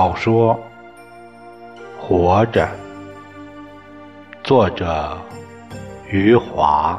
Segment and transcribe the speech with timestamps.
[0.00, 0.58] 小说
[2.00, 2.66] 《活着》，
[4.42, 5.18] 作者
[6.10, 6.98] 余华，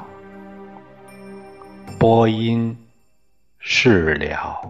[1.98, 2.78] 播音
[3.58, 4.62] 释了。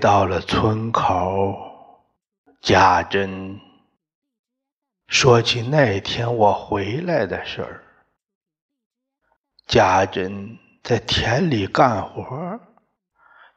[0.00, 2.02] 到了村口，
[2.62, 3.60] 家珍
[5.08, 7.84] 说起那天我回来的事儿。
[9.66, 12.58] 家珍在田里干活，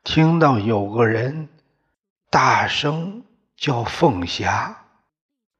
[0.03, 1.47] 听到有个人
[2.29, 3.23] 大声
[3.55, 4.85] 叫凤霞，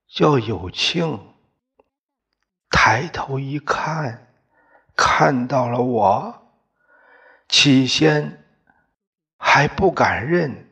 [0.10, 1.18] 叫有庆。
[2.70, 4.28] 抬头一看，
[4.98, 6.52] 看到了我，
[7.48, 8.42] 起先。
[9.46, 10.70] 还不敢认。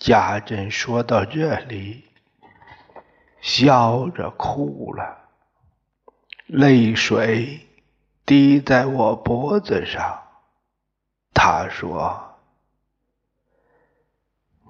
[0.00, 2.08] 家珍说到这里，
[3.42, 5.28] 笑着哭了，
[6.46, 7.68] 泪水
[8.24, 10.22] 滴在我脖子上。
[11.34, 12.38] 她说：“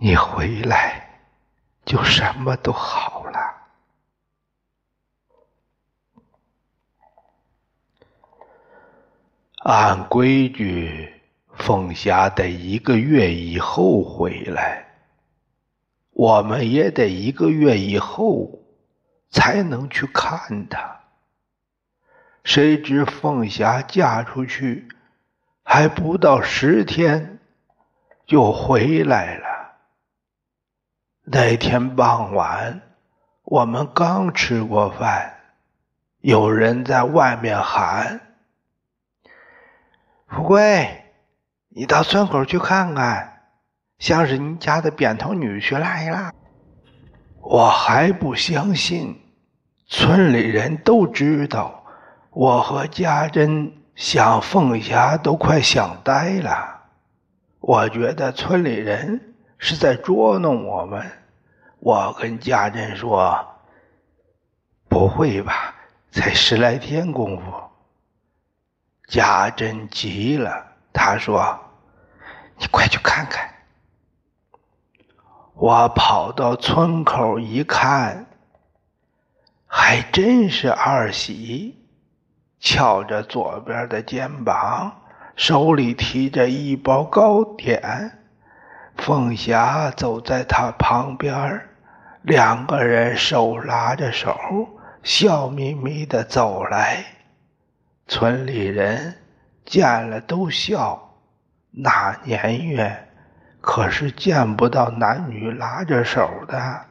[0.02, 1.20] 你回来，
[1.84, 3.38] 就什么都好了。”
[9.62, 11.22] 按规矩，
[11.54, 14.89] 凤霞得一个月以后回来，
[16.20, 18.60] 我们也得一个月以后
[19.30, 21.00] 才能去看他。
[22.44, 24.86] 谁知凤霞嫁出去
[25.62, 27.38] 还不到十天，
[28.26, 29.78] 就回来了。
[31.24, 32.82] 那天傍晚，
[33.44, 35.40] 我们刚吃过饭，
[36.18, 38.20] 有人在外面喊。
[40.28, 41.02] 富贵，
[41.70, 43.29] 你到村口去看看，
[44.00, 46.32] 像是你家的扁头女婿来了。
[47.42, 49.20] 我还不相信，
[49.86, 51.84] 村里人都知道，
[52.30, 56.80] 我和家珍想凤霞都快想呆了。
[57.60, 61.06] 我觉得村里人是在捉弄我们。
[61.78, 63.38] 我跟家珍说
[64.88, 65.74] ：“不会吧，
[66.10, 67.52] 才十来天功夫。”
[69.08, 71.58] 家珍急了，他说
[72.58, 73.48] ：“你快去看看。”
[75.60, 78.24] 我跑到村口一看，
[79.66, 81.76] 还真是二喜，
[82.58, 85.02] 翘着左边的肩膀，
[85.36, 88.10] 手里提着一包糕点。
[88.96, 91.60] 凤霞走在他旁边，
[92.22, 94.34] 两个人手拉着手，
[95.02, 97.04] 笑眯眯的走来。
[98.08, 99.14] 村里人
[99.66, 101.16] 见了都笑，
[101.70, 103.09] 那年月
[103.60, 106.86] 可是见不到男女拉着手的。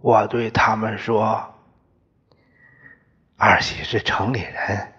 [0.00, 1.54] 我对他们说
[3.36, 4.92] ：“二喜是城里人，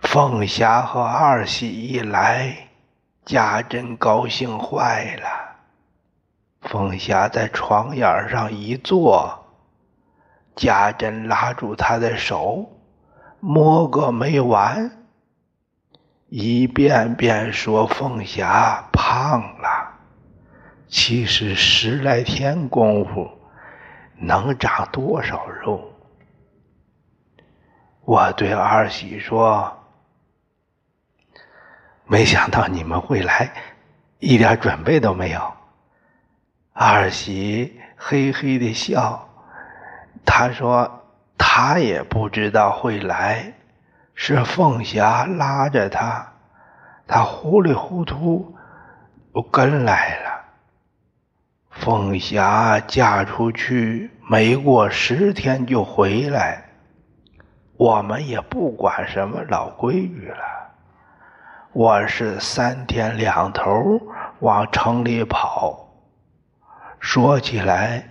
[0.00, 2.68] 凤霞和二喜一来，
[3.24, 5.56] 家珍高兴坏了。
[6.62, 9.46] 凤霞在床沿上一坐。
[10.56, 12.70] 家珍拉住她的手，
[13.38, 14.99] 摸个没完，
[16.30, 19.98] 一遍遍说：“凤霞胖了，
[20.86, 23.28] 其实十来天功夫，
[24.16, 25.92] 能长多少肉？”
[28.06, 29.76] 我对二喜说
[32.06, 33.52] ：“没想到你们会来，
[34.20, 35.52] 一点准备都没有。”
[36.72, 39.28] 二喜嘿嘿的笑。
[40.24, 43.52] 他说：“他也不知道会来，
[44.22, 46.34] 是凤霞拉着他，
[47.06, 48.54] 他糊里糊涂
[49.34, 50.44] 就跟来了。
[51.70, 56.62] 凤霞嫁出去没过十天就回来，
[57.78, 60.44] 我们也不管什么老规矩了。
[61.72, 63.72] 我是三天两头
[64.40, 65.94] 往城里跑，
[66.98, 68.06] 说起来。”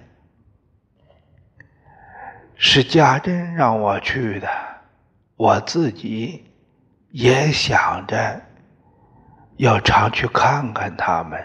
[2.57, 4.49] 是家珍让我去的，
[5.39, 6.43] 我自己
[7.11, 8.41] 也想着
[9.55, 11.41] 要常去看看他们。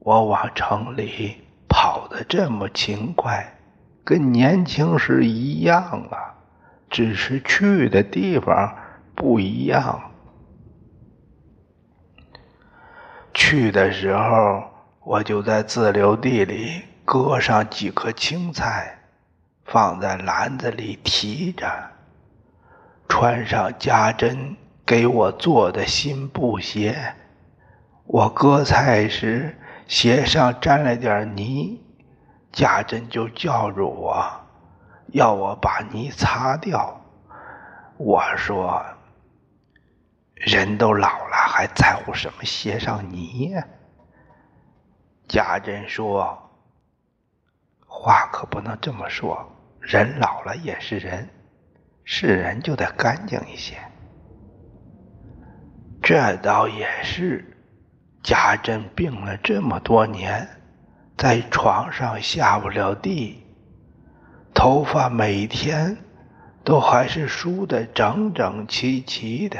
[0.00, 3.56] 我往城里跑得这么勤快，
[4.04, 6.34] 跟年轻时一样啊，
[6.90, 8.76] 只是去的地方
[9.14, 10.02] 不一样。
[13.32, 14.64] 去的时候，
[15.00, 18.98] 我就在自留地里割上几颗青菜，
[19.64, 21.66] 放在篮子里提着，
[23.16, 27.14] 穿上家珍给我做的新布鞋。
[28.06, 29.56] 我割菜时
[29.86, 31.80] 鞋上沾了点泥，
[32.50, 34.28] 家珍就叫住我，
[35.12, 37.00] 要我把泥擦掉。
[37.98, 38.84] 我说。
[40.34, 43.64] 人都老了，还在乎什么鞋上泥呀？
[45.28, 46.50] 家珍说
[47.86, 51.30] ：“话可不能这么说，人老了也是人，
[52.04, 53.74] 是人就得干净一些。”
[56.02, 57.56] 这倒也是，
[58.22, 60.46] 家珍病了这么多年，
[61.16, 63.42] 在床上下不了地，
[64.52, 65.96] 头发每天
[66.62, 69.58] 都还是梳得整整齐齐的。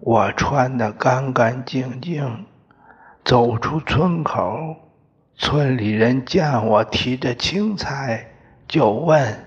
[0.00, 2.46] 我穿得干干净净，
[3.24, 4.74] 走出村口，
[5.36, 8.26] 村里人见我提着青菜，
[8.66, 9.46] 就问：“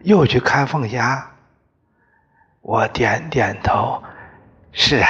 [0.00, 1.30] 又去看凤霞？”
[2.62, 4.02] 我点点头
[4.72, 5.08] ：“是啊。”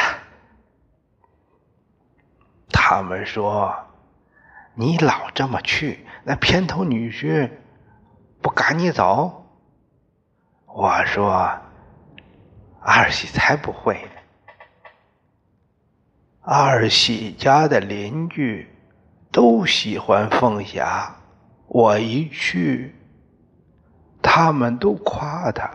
[2.73, 3.75] 他们说
[4.75, 7.51] ：“你老这么去，那偏头女婿
[8.41, 9.47] 不赶你走？”
[10.67, 11.59] 我说。
[12.81, 14.11] 二喜才不会呢！
[16.41, 18.73] 二喜家的邻居
[19.31, 21.17] 都喜欢凤霞，
[21.67, 22.95] 我一去，
[24.23, 25.71] 他们都夸他，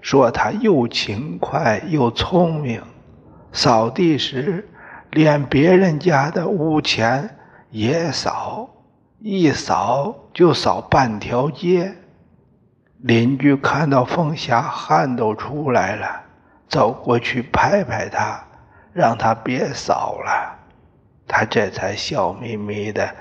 [0.00, 2.82] 说他又勤快又聪明，
[3.52, 4.68] 扫地时
[5.10, 7.36] 连别人家的屋前
[7.70, 8.68] 也扫，
[9.18, 11.94] 一扫就扫半条街。
[12.98, 16.06] 邻居看到凤霞，汗都出来了。
[16.68, 18.44] 走过去拍拍他，
[18.92, 20.56] 让他别扫了。
[21.26, 23.12] 他这才笑眯眯的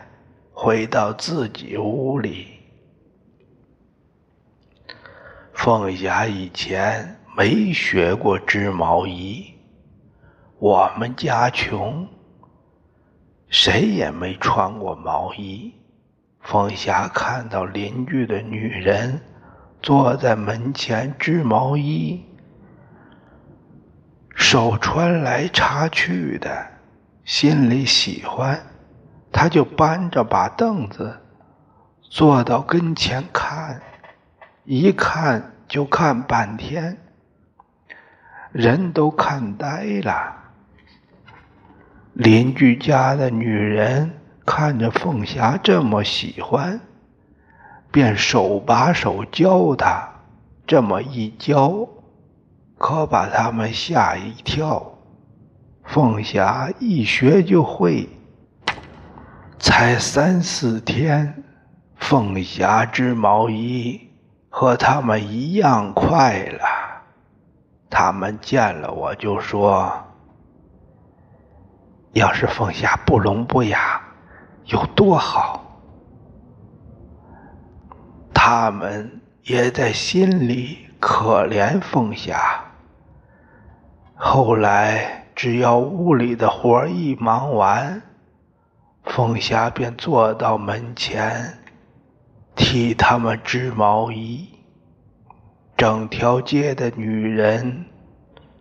[0.52, 2.59] 回到自己屋里。
[5.62, 9.54] 凤霞以前没学过织毛衣，
[10.58, 12.08] 我们家穷，
[13.50, 15.74] 谁也没穿过毛衣。
[16.40, 19.20] 凤霞看到邻居的女人
[19.82, 22.24] 坐在门前织毛衣。
[24.34, 26.68] 手穿来插去的，
[27.26, 28.58] 心里喜欢，
[29.30, 31.20] 她就搬着把凳子
[32.00, 33.82] 坐到跟前看，
[34.64, 36.98] 一看就看半天，
[38.52, 40.36] 人都看呆了。
[42.14, 44.12] 邻居家的女人
[44.46, 46.80] 看着凤霞这么喜欢，
[47.92, 50.10] 便手把手教她，
[50.68, 51.88] 这么一教。
[52.82, 55.00] 可把他们吓一跳，
[55.84, 58.08] 凤霞一学就会，
[59.60, 61.44] 才三四天，
[61.98, 64.09] 凤霞织毛衣
[64.50, 66.66] 和他们一样快了。
[67.90, 69.92] 他们见了我就说
[72.14, 74.02] ：“要是凤霞不聋不哑，
[74.66, 75.66] 有多好。”
[78.34, 82.64] 他们也在心里可怜凤霞。
[84.16, 88.02] 后来，只要屋里的活一忙完，
[89.04, 91.59] 凤霞便坐到门前，
[92.60, 94.50] 替他们织毛衣。
[95.78, 97.86] 整条街的女人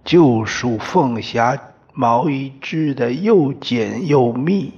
[0.05, 1.59] 就数凤霞
[1.93, 4.73] 毛衣织的又紧又密。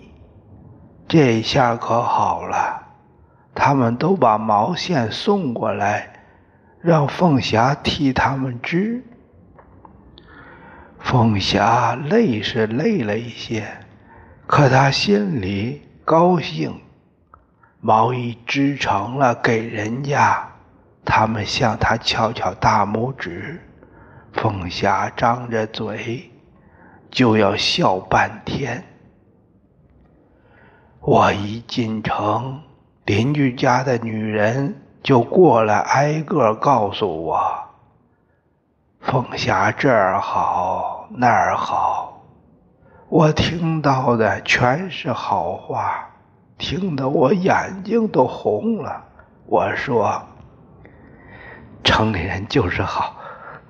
[1.06, 2.82] 这下可好了，
[3.54, 6.24] 他们都把毛线送过来，
[6.80, 9.04] 让凤霞替他们织。
[10.98, 13.66] 凤霞累是累了一些，
[14.46, 16.80] 可她心里高兴。
[17.80, 20.46] 毛衣织成了，给人家，
[21.04, 23.60] 他们向他敲敲大拇指。
[24.32, 26.30] 凤霞张着嘴，
[27.10, 28.84] 就要笑半天。
[31.00, 32.60] 我一进城，
[33.06, 37.40] 邻居家的女人就过来挨个告诉我。
[39.00, 42.22] 凤霞这儿好那儿好，
[43.08, 46.09] 我听到的全是好话，
[46.60, 49.02] 听得我眼睛都红了。
[49.46, 50.22] 我说
[51.82, 53.16] ：“城里人就是好，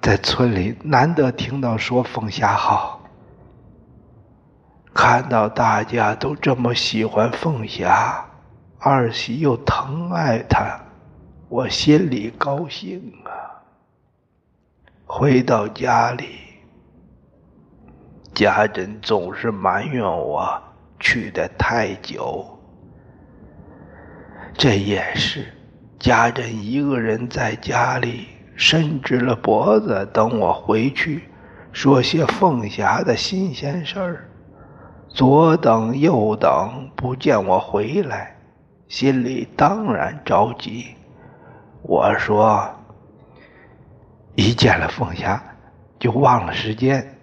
[0.02, 3.00] 在村里难得听到说凤霞好。
[4.92, 8.26] 看到大家都这么喜欢凤霞，
[8.80, 10.76] 二喜又疼爱她，
[11.48, 13.30] 我心里高兴啊。
[15.06, 16.40] 回到家里，
[18.34, 20.60] 家珍总是埋怨我
[20.98, 22.59] 去的太久。
[24.54, 25.46] 这也是
[25.98, 31.24] 家珍一个人在家里伸直了脖子等我回去，
[31.72, 34.28] 说些凤霞的新鲜事儿。
[35.08, 38.36] 左等右等，不见我回来，
[38.88, 40.86] 心里当然着急。
[41.82, 42.68] 我说。
[44.36, 45.42] 一见了凤霞，
[45.98, 47.18] 就忘了时间。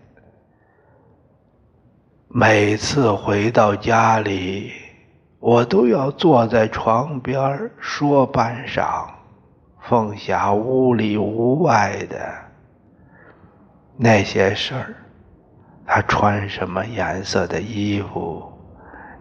[2.28, 4.72] 每次回到家里，
[5.48, 9.08] 我都要坐在床边说半晌。
[9.80, 12.18] 凤霞屋里屋外的
[13.96, 14.94] 那些事儿，
[15.86, 18.44] 她穿什么颜色的衣服，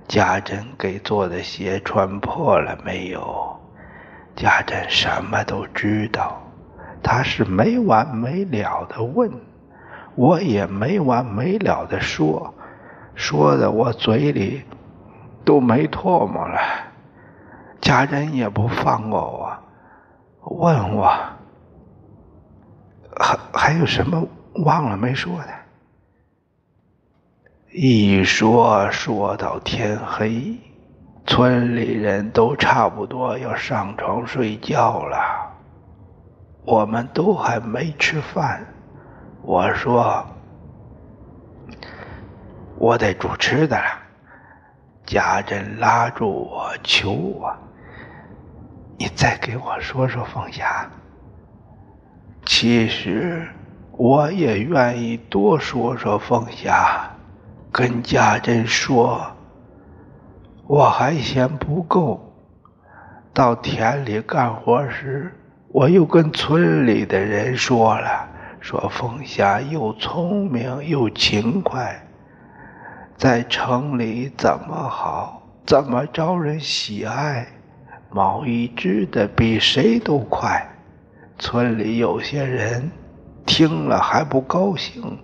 [0.08, 3.56] 家珍给做的鞋穿破了没有，
[4.34, 6.42] 家珍什么都知道。
[7.04, 9.30] 他是没完没了的问，
[10.16, 12.52] 我也没完没了的说，
[13.14, 14.64] 说的我嘴里
[15.46, 16.58] 都没唾沫了。
[17.80, 21.06] 家人也不放过我，问我
[23.18, 24.26] 还还有什么
[24.64, 25.48] 忘了没说的。
[27.70, 30.58] 一说说到天黑，
[31.26, 35.16] 村里人都差不多要上床睡觉了。
[36.64, 38.66] 我们都还没吃饭，
[39.42, 40.26] 我说
[42.78, 44.05] 我得煮吃的了。
[45.06, 47.56] 家珍拉住我，求我，
[48.98, 50.90] 你再给我说说凤霞。
[52.44, 53.46] 其实
[53.92, 57.08] 我也愿意多说说凤霞，
[57.72, 59.20] 跟家珍说，
[60.66, 62.20] 我还嫌不够，
[63.32, 65.32] 到田里干活时。
[65.68, 68.28] 我又跟村里的人说了，
[68.60, 72.05] 说凤霞又聪明又勤快，
[73.16, 77.46] 在城里怎么好，怎么招人喜爱，
[78.10, 80.68] 毛衣织的比谁都快。
[81.38, 82.90] 村里有些人
[83.46, 85.18] 听了还不高兴，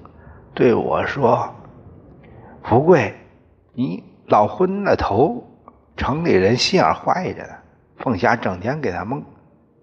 [0.55, 1.55] 对我说
[2.65, 3.15] ：“福贵，
[3.75, 5.45] 你老昏了头，
[5.95, 7.53] 城里人心眼坏着呢。
[7.99, 9.23] 凤霞整天给他们。”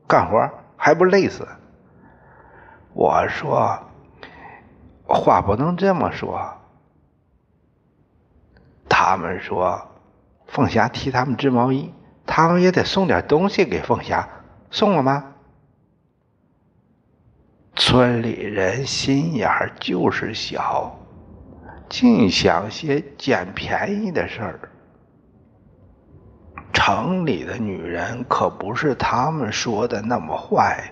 [0.07, 1.47] 干活还不累死？
[2.93, 3.79] 我说
[5.05, 6.51] 话不能这么说。
[9.09, 9.81] 他们说
[10.45, 11.91] 凤霞替他们织毛衣，
[12.27, 14.29] 他们也得送点东西给凤霞，
[14.69, 15.33] 送了吗？
[17.75, 20.95] 村里人心眼儿就是小，
[21.89, 24.59] 净想些捡便宜的事儿。
[26.71, 30.83] 城里的女人可不是他们说的那么坏。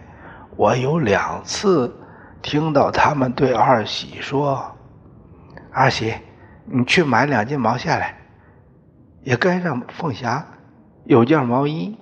[0.55, 1.95] 我有两次
[2.41, 4.75] 听到他们对二喜说
[5.71, 6.15] ：“二喜，
[6.69, 8.15] 你去买两件毛线来，
[9.23, 10.45] 也该让凤霞
[11.05, 11.97] 有件毛衣。”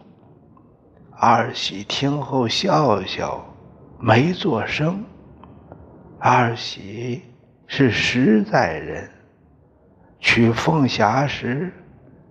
[1.17, 3.45] 二喜听后笑笑，
[3.99, 5.03] 没做声。
[6.19, 7.23] 二喜
[7.67, 9.09] 是实在人，
[10.19, 11.71] 娶凤霞时。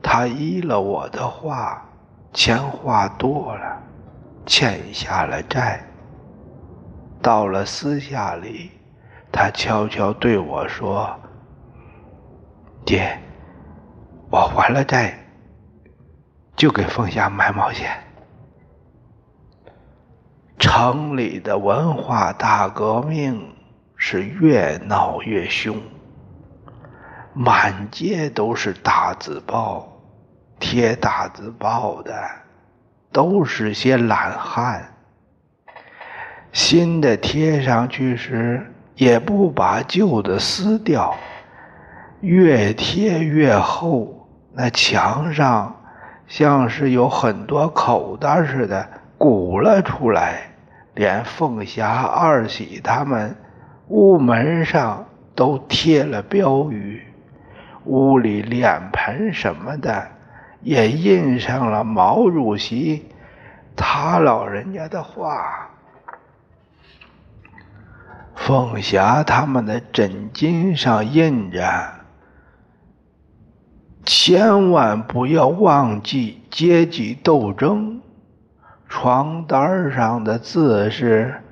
[0.02, 1.82] 他依了我的话，
[2.34, 3.82] 钱花多了，
[4.44, 5.82] 欠下了债。
[7.22, 8.70] 到了私下里，
[9.32, 11.18] 他悄悄对我说
[12.84, 13.18] ：“爹，
[14.30, 15.18] 我还了债，
[16.54, 17.90] 就给凤霞买毛线。”
[20.58, 23.54] 城里的文化大革命
[23.96, 25.76] 是越闹越凶，
[27.32, 29.90] 满街都是大字报。
[30.60, 32.14] 贴大字报的
[33.12, 34.94] 都是些懒汉，
[36.52, 41.14] 新的贴上去时也不把旧的撕掉，
[42.24, 45.76] 越贴越厚，那墙上
[46.26, 48.88] 像是有很多口袋似的
[49.18, 50.50] 鼓了出来，
[50.94, 53.36] 连凤霞、二喜他们
[53.88, 55.04] 屋门上
[55.34, 57.06] 都贴了标语，
[57.84, 60.08] 屋里脸盆什么的。
[60.62, 63.06] 也印上了毛主席
[63.76, 65.68] 他老人家的话。
[68.34, 71.62] 凤霞他们的枕巾上印着
[74.04, 78.00] ：“千万不要忘记阶级斗争。”
[78.88, 81.42] 床单上的字是：“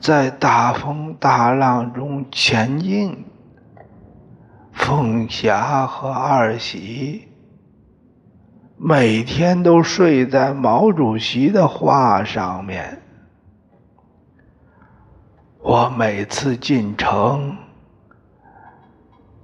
[0.00, 3.24] 在大风大浪中前进。”
[4.72, 7.30] 凤霞和二喜。
[8.82, 13.02] 每天都睡在毛主席的画上面。
[15.60, 17.58] 我每次进城，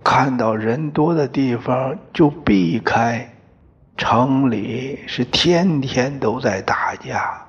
[0.09, 3.29] 看到人多的地方就避开。
[3.97, 7.45] 城里是天天都在打架，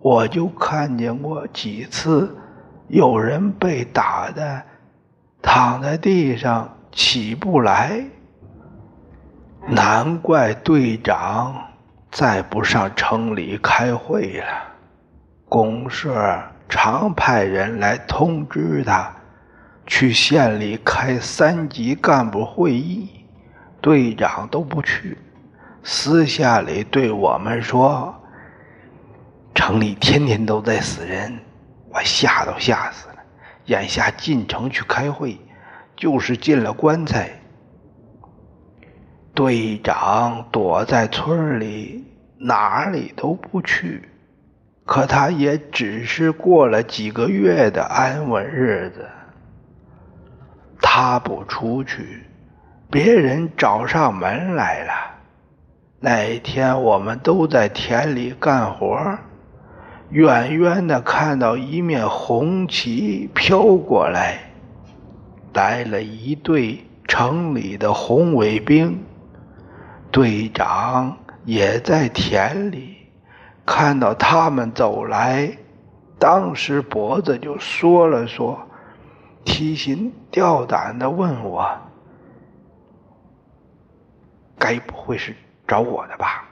[0.00, 2.36] 我就看见过几次
[2.88, 4.60] 有人被打的
[5.40, 8.04] 躺在地上起不来。
[9.68, 11.54] 难怪队长
[12.10, 14.46] 再不上城里开会了，
[15.48, 16.36] 公社
[16.68, 19.08] 常派人来通知他
[19.86, 23.08] 去县里开三级干部会议，
[23.80, 25.18] 队长都不去，
[25.82, 28.14] 私下里对我们说
[29.54, 31.36] ：“城里天天都在死人，
[31.90, 33.16] 我吓都吓死了。
[33.66, 35.38] 眼下进城去开会，
[35.96, 37.30] 就是进了棺材。”
[39.34, 42.04] 队长躲在村里，
[42.38, 44.08] 哪里都不去。
[44.84, 49.08] 可他也只是过了几个月的安稳日子。
[50.94, 52.22] 他不出去，
[52.90, 54.92] 别人找上门来了。
[56.00, 59.00] 那一天我们都在田里干活，
[60.10, 64.38] 远远的看到一面红旗飘过来，
[65.54, 69.02] 来了一队城里的红卫兵。
[70.10, 72.98] 队长也在田里，
[73.64, 75.56] 看到他们走来，
[76.18, 78.60] 当时脖子就缩了缩，
[79.44, 81.78] 提心吊胆的问我
[84.58, 85.34] ：“该不会是
[85.66, 86.48] 找我的吧？”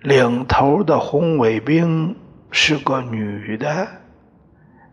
[0.00, 2.16] 领头的红卫兵
[2.50, 3.88] 是个女的，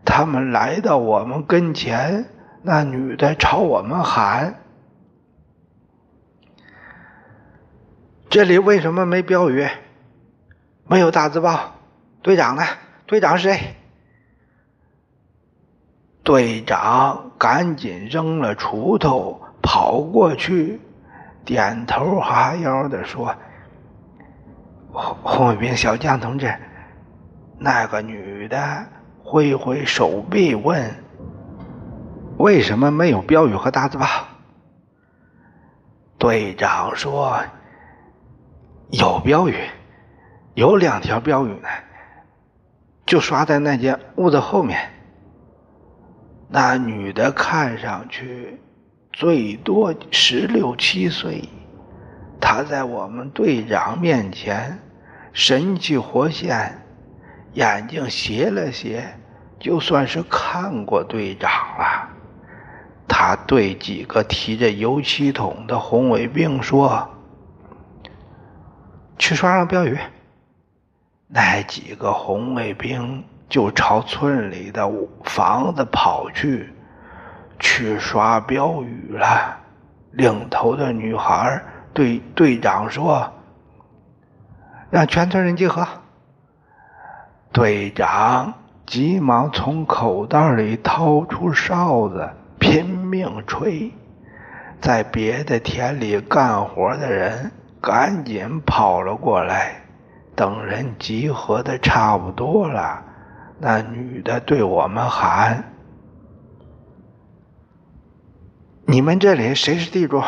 [0.04, 2.30] 他们来到我们跟前，
[2.62, 4.60] 那女的朝我们喊。
[8.30, 9.68] 这里为什么没标语？
[10.86, 11.74] 没有大字报？
[12.22, 12.62] 队长呢？
[13.04, 13.76] 队长是谁？
[16.22, 20.80] 队长赶紧扔了锄头，跑过去，
[21.44, 23.34] 点头哈腰的说
[24.92, 26.54] ：“红红卫兵小将同志。”
[27.58, 28.86] 那个女的
[29.22, 30.94] 挥挥手臂问
[32.38, 34.06] ：“为什么没有标语和大字报？”
[36.18, 37.40] 队长说。
[38.90, 39.56] 有标语，
[40.52, 41.68] 有两条标语呢，
[43.06, 44.78] 就刷在那间屋子后面。
[46.54, 48.60] 那女的看上去
[49.10, 51.48] 最多十六七岁，
[52.38, 54.78] 她在我们队长面前
[55.32, 56.84] 神气活现，
[57.54, 59.18] 眼睛斜了斜，
[59.58, 62.10] 就算是看过队长了。
[63.08, 67.08] 她对几个提着油漆桶的红卫兵说。
[69.18, 69.96] 去刷上标语，
[71.28, 74.90] 那几个红卫兵就朝村里的
[75.24, 76.72] 房子跑去，
[77.58, 79.58] 去刷标语了。
[80.12, 81.62] 领头的女孩
[81.92, 83.30] 对队长说
[84.88, 85.86] ：“让全村人集合。”
[87.52, 88.54] 队长
[88.86, 93.92] 急忙从口袋里掏出哨子，拼命吹。
[94.80, 97.52] 在别的田里干活的人。
[97.82, 99.82] 赶紧跑了过来，
[100.36, 103.02] 等人集合的差不多了，
[103.64, 105.72] 那女的对我们喊
[108.84, 110.20] ：“你们这里谁是地主？”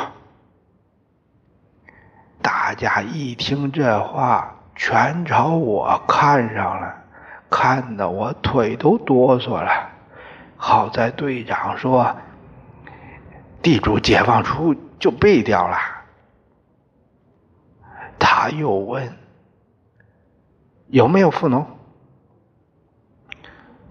[2.41, 6.95] 大家一听这话，全朝我看上了，
[7.51, 9.91] 看得我腿都哆嗦了。
[10.57, 12.15] 好在队长说
[13.61, 15.77] ：“地主解放出就毙掉了。”
[18.17, 19.13] 他又问
[20.87, 21.67] ：“有没有富农？”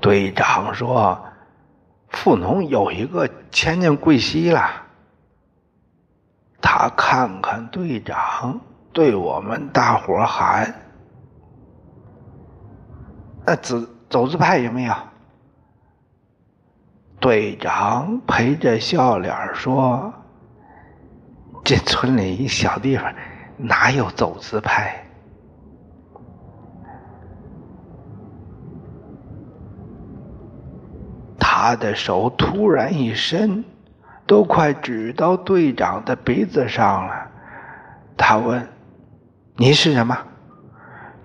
[0.03, 1.17] 队长说
[2.11, 4.69] ：“富农有一个前年归西了。”
[6.61, 8.59] 他看看队长，
[8.91, 10.75] 对我们大伙喊
[13.47, 14.93] ：“那走走资派有没有？”
[17.21, 20.13] 队长陪着笑脸说
[21.63, 23.09] ：“这村里一小地方。”
[23.55, 25.02] 哪有走资派？
[31.65, 33.63] 他的手突然一伸，
[34.27, 37.31] 都快指到队长的鼻子上了。
[38.17, 38.67] 他问
[39.55, 40.17] ：“你是什么？”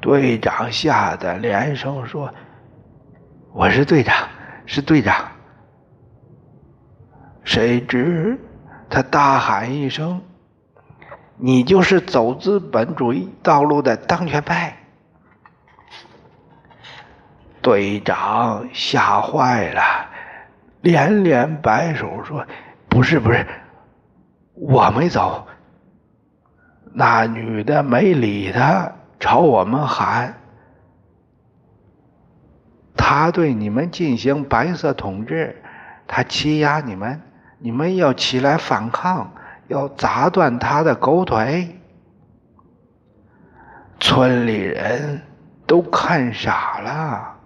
[0.00, 2.32] 队长吓得连声说
[3.52, 4.14] ：“我是队长，
[4.64, 5.26] 是队长。”
[7.42, 8.38] 谁知
[8.88, 10.22] 他大喊一声。
[11.36, 14.76] 你就是走资本主义道路的当权派。
[17.60, 19.82] 队长吓坏了，
[20.80, 22.46] 连连摆手说
[22.88, 23.46] ：“不是，不是，
[24.54, 25.46] 我没走。”
[26.94, 30.34] 那女的没理他，朝我们喊
[32.96, 35.62] ：“他对你们进行白色统治，
[36.06, 37.20] 他欺压你们，
[37.58, 39.32] 你们要起来反抗，
[39.68, 41.76] 要砸断他的狗腿。”
[44.00, 45.22] 村里人
[45.66, 47.37] 都看傻了。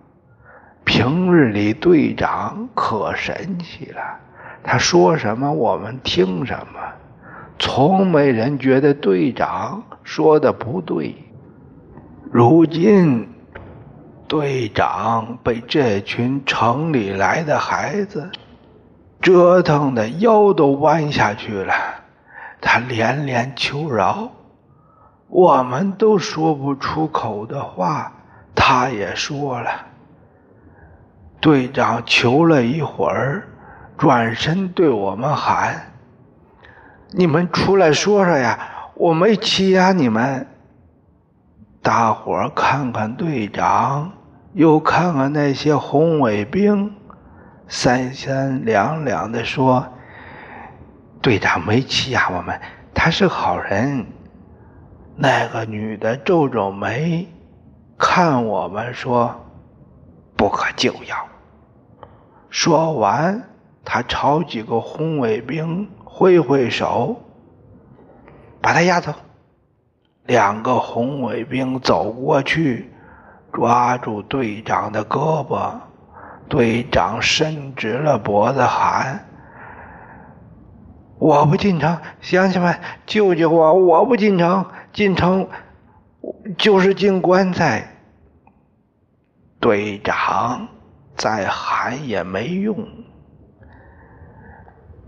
[0.85, 4.01] 平日里队长可神气了，
[4.63, 6.81] 他说什么我们听什么，
[7.59, 11.15] 从没人觉得队长说的不对。
[12.31, 13.29] 如今
[14.27, 18.31] 队长被这群城里来的孩子
[19.21, 21.75] 折腾的腰都弯下去了，
[22.61, 24.31] 他连连求饶，
[25.29, 28.13] 我们都说不出口的话，
[28.55, 29.71] 他也说了。
[31.43, 33.49] 队长求了一会儿，
[33.99, 35.93] 转身对我们喊
[37.11, 38.57] ：“你们出来说说呀！
[38.95, 40.47] 我没欺压你们。”
[41.83, 44.13] 大伙儿看看队长，
[44.53, 46.95] 又看看那些红卫兵，
[47.67, 49.85] 三三两两的说
[51.21, 52.61] ：“队长没欺压我们，
[52.95, 54.07] 他是好人。”
[55.19, 57.27] 那个女的皱皱眉，
[57.99, 59.45] 看我们说
[60.39, 61.17] ：“不可救药。”
[62.53, 63.49] 说完，
[63.83, 67.23] 他朝几个红卫兵挥挥手，
[68.61, 69.15] 把他押走。
[70.27, 72.93] 两个红卫兵走过去，
[73.55, 75.73] 抓住队长的胳膊。
[76.47, 79.27] 队长伸直了脖子喊
[81.19, 83.73] ：“我不进城，乡亲们，救救我！
[83.73, 85.49] 我不进城，进城
[86.59, 87.97] 就是进棺材。”
[89.59, 90.69] 队长。
[91.23, 92.85] 再喊也没用，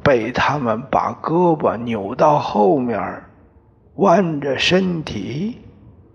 [0.01, 3.21] 被他们把胳膊扭到后面，
[3.97, 5.61] 弯着身体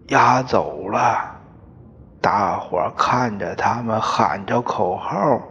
[0.08, 1.36] 压走了。
[2.22, 5.42] 大伙看着他们喊着口号，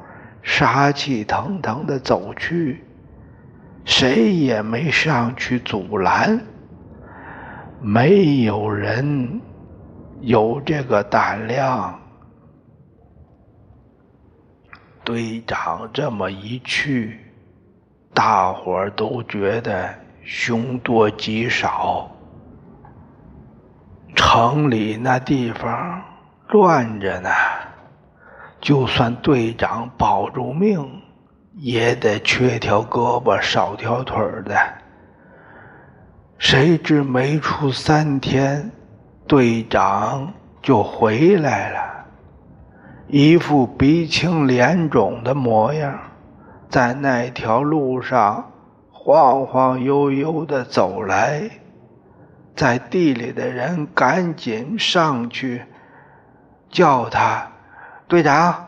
[0.40, 2.82] 杀气腾腾的走去，
[3.84, 6.40] 谁也没上去阻拦。
[7.82, 9.42] 没有人
[10.22, 12.00] 有这个胆量。
[15.08, 17.18] 队长这么一去，
[18.12, 19.88] 大伙儿都觉得
[20.22, 22.10] 凶多吉少。
[24.14, 26.02] 城里那地方
[26.48, 27.30] 乱着呢，
[28.60, 30.86] 就算队长保住命，
[31.54, 34.54] 也得缺条胳膊少条腿的。
[36.36, 38.70] 谁知没出三天，
[39.26, 41.97] 队长就回来了。
[43.10, 45.98] 一副鼻青脸肿的模样，
[46.68, 48.52] 在那条路上
[48.90, 51.48] 晃晃悠悠的走来，
[52.54, 55.62] 在地里的人赶紧上去
[56.68, 57.50] 叫他
[58.06, 58.66] 队长。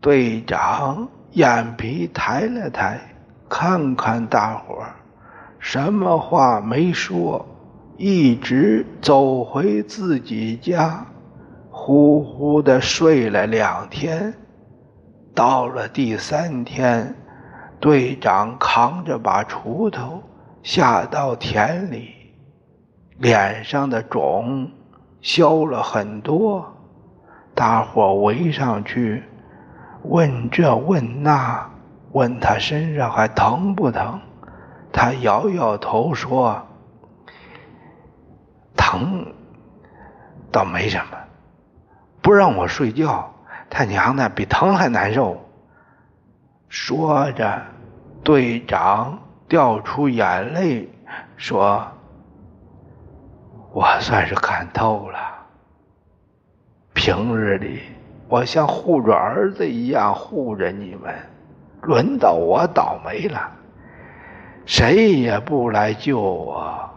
[0.00, 3.00] 队长眼皮抬了抬，
[3.48, 4.94] 看看大伙儿，
[5.58, 7.44] 什么话没说，
[7.96, 11.04] 一直走回自己家。
[11.88, 14.34] 呼呼的睡了两天，
[15.34, 17.14] 到了第三天，
[17.80, 20.22] 队长扛着把锄头
[20.62, 22.10] 下到田里，
[23.16, 24.70] 脸上的肿
[25.22, 26.70] 消了很多。
[27.54, 29.24] 大伙围上去，
[30.02, 31.70] 问这问那，
[32.12, 34.20] 问他身上还疼不疼？
[34.92, 36.66] 他摇摇头说
[38.76, 39.24] ：“疼，
[40.52, 41.16] 倒没什么。”
[42.28, 43.32] 不让我睡觉，
[43.70, 45.48] 他娘的比疼还难受。
[46.68, 47.62] 说着，
[48.22, 50.86] 队长掉出眼泪，
[51.38, 51.88] 说
[53.72, 55.18] ：“我算是看透了。
[56.92, 57.80] 平日里
[58.28, 61.14] 我像护着儿子一样护着你们，
[61.80, 63.50] 轮到我倒霉了，
[64.66, 66.90] 谁也不来救我。”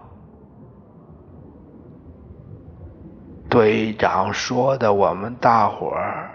[3.51, 6.31] 队长说的，我们大伙儿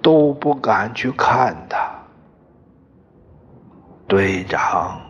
[0.00, 1.90] 都不敢去看他。
[4.06, 5.00] 队长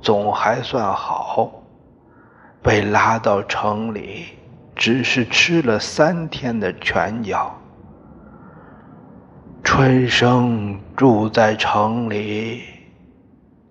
[0.00, 1.48] 总还算好，
[2.60, 4.36] 被拉到城里，
[4.74, 7.54] 只是吃了三天的拳脚。
[9.62, 12.64] 春生住在城里，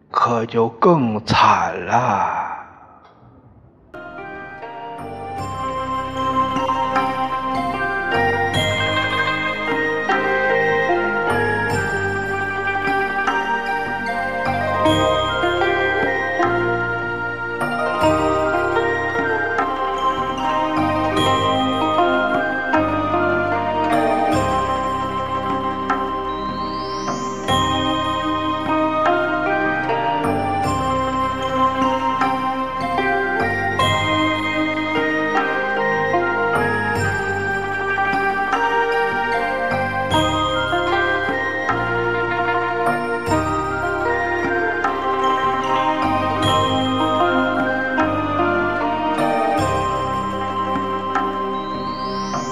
[0.09, 2.50] 可就更惨了。